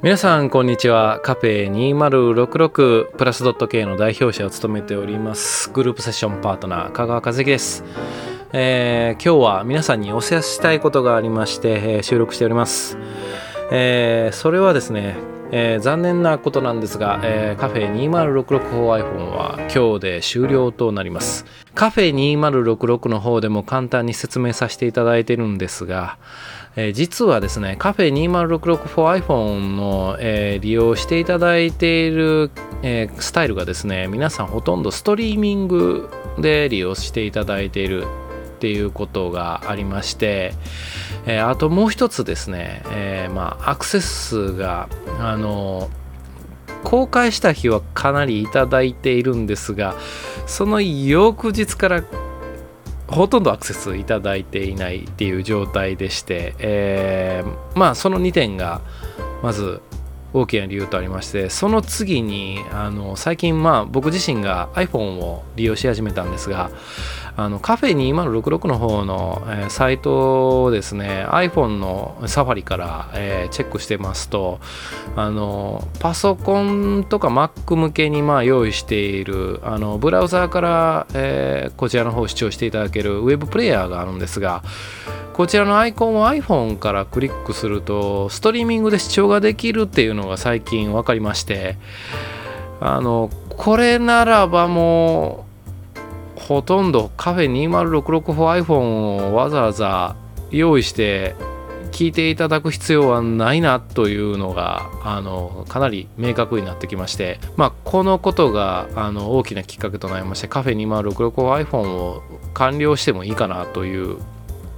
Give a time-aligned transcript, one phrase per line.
[0.00, 1.18] 皆さんこんにちは。
[1.24, 5.70] カフェ2066プラスドット K の代表者を務めております。
[5.72, 7.82] グループセッションパートナー香川和樹です、
[8.52, 12.96] えー今日は皆さんにお知らせしたいことがありまして、えー収録しております、
[13.72, 15.16] えーそれはですね、
[15.50, 21.44] えー残念なことなんですが、えーカフェ 2066iPhone は今日で終了となります。
[21.74, 26.18] カフェ2066の方でも簡単に説明させていただいているんですが、
[26.78, 38.06] えー実はですねカフェ 2066for iPhone の、えー利用していただいている、えースタイルがですね皆さんほとんどストリーミングで利用していただいている
[38.56, 40.52] っていうことがありまして、
[41.26, 44.88] えあともう一つですね、えまあアクセス数が
[45.20, 45.88] あの
[46.82, 49.94] 公開した日はかなりいただいているんですが
[50.46, 52.04] その翌日から
[53.08, 58.80] ほとんどアクセスいただいていないっていう状態でして、えーまあその2点が
[59.42, 59.80] まず
[60.34, 66.70] 大きな理由とありましてその次にあの最近まあ僕自身が iPhone を利用し始めたんですが
[67.38, 74.58] あのカフェ2066の方の、えーサイトをですね iPhone のサファリから、えーチェックしてますと
[75.14, 84.64] あのパソコンとか Mac 向けにまあ用意しているあのブラウザーから、えーこちらの方を視聴していただけるウェブプレイヤーがあるんですが
[85.32, 91.76] こちらのアイコンを iPhone からクリックするとストリーミングで視聴ができるっていうのが最近分かりまして
[92.80, 95.47] あのこれならばもう
[96.48, 100.16] ほとんどカフェ 2066for iPhone をわざわざ
[100.50, 101.34] 用意して
[101.92, 112.22] 聞いていただく必要はないなというのがあのかなり明確になってきまして、まあ、このことがあの大きなきっかけとなりましてカフェ 2066iPhone を
[112.54, 114.16] 完了してもいいかなという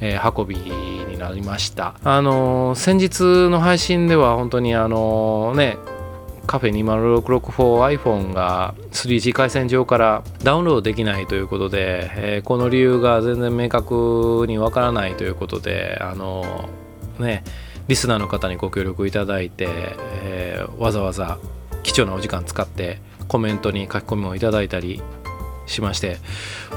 [0.00, 1.94] えー運びになりました。
[2.04, 5.78] あの先日の配信では本当にあのね
[6.46, 16.68] カフェ 2066for iPhone が 3G 回線上からダウンロードできないということで、えーこの理由が全然明確にわからないということであの
[17.18, 17.42] ね
[17.88, 19.68] リスナーの方にご協力いただいて、
[20.22, 21.38] えーわざわざ
[21.82, 25.02] 貴重なお時間使ってコメントに書き込みをいただいたり
[25.66, 26.18] しまして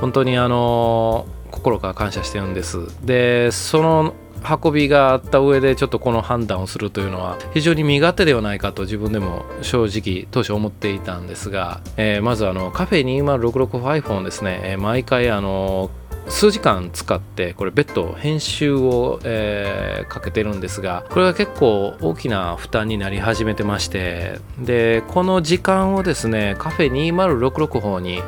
[0.00, 2.78] 本当にあの心から感謝してるんです。
[3.04, 4.14] でその
[4.62, 15.90] 運びがあった上でちょっとこの判断をするというのは非常に身勝手ではないかと自分でも正直当初思っていたんですが、えーまずあのカフェ 2066iPhone ですね、えー毎回あの
[16.28, 28.22] 数時間使ってこれ別途編集を、えーかけてるんですがこれが結構大きな負担になり始めてましてでこの時間をですねカフェ2066方に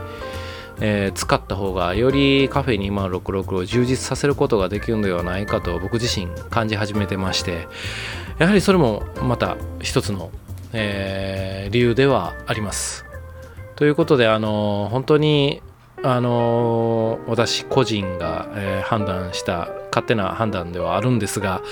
[0.80, 7.68] えー使った方がよりカフェ2066を充実させることができるのではないかと僕自身感じ始めてまして
[8.38, 10.30] やはりそれもまた一つの、
[10.72, 13.04] えー理由ではあります。
[13.76, 15.62] ということであの本当に
[16.02, 21.62] あの私個人が、えー判断した勝手な判断ではあるんですが、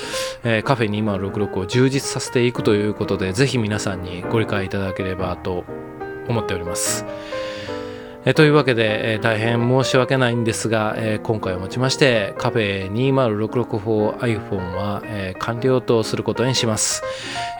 [0.44, 5.64] えーカフェ2066を充実させていくということでぜひ皆さんにご理解いただければと
[6.28, 7.04] 思っております。
[8.24, 17.02] えというわけで、え大変申し訳ないんですが、え今回をもちましてカフェ 20664iPhone は、え完了とすることにします、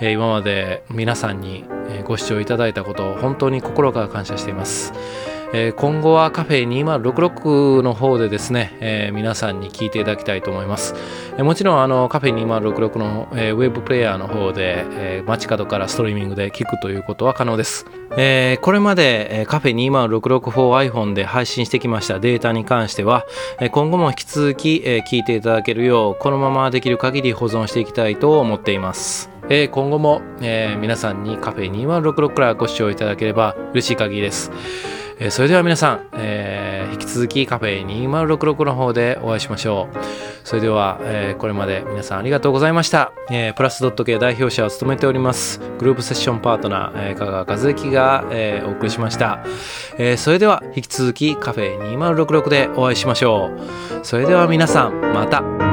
[0.01, 1.65] え今まで皆さんに、
[2.05, 5.38] ご視聴いただいたことを本当に心から感謝しています。
[5.55, 10.95] えー今後はカフェ2066の方でですね、えー皆さんに聞いていただきたいと思います。
[11.37, 17.87] えーもちろんあのカフェ2066の、えーウェブプレイヤーの方で、えー街角からストリーミングで聞くということは可能です。
[18.17, 23.25] えーこれまで、えーカフェ 2066for iPhone で配信してきましたデータに関しては、
[23.61, 29.31] えー今後も引き続き、えー聞いていただけるようこのままできる限り保存していきたいと思っています。
[29.49, 34.51] えー今後も、えー皆さんにカフェ2066からご視聴いただければ嬉しい限りです。
[35.21, 39.99] えそれでは皆さん、えー引き続きカフェ2066の方でお会いしましょう。
[40.43, 43.13] それでは、えーこれまで皆さんありがとうございました。
[43.31, 49.45] えープラスドット系代表者を務めております、グループセッションパートナー、えー、香川和之が、えお送りしました。
[49.99, 53.51] えそれでは引き続きカフェ2066でお会いしましょ
[54.01, 54.05] う。
[54.05, 55.68] それでは皆さん、また。